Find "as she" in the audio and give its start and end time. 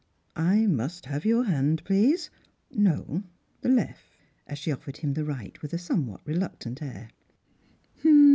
4.47-4.71